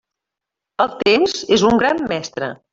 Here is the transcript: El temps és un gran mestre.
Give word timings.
El 0.85 0.89
temps 1.03 1.37
és 1.59 1.69
un 1.71 1.81
gran 1.85 2.05
mestre. 2.15 2.53